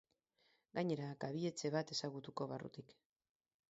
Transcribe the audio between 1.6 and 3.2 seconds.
bat ezagutuko barrutik.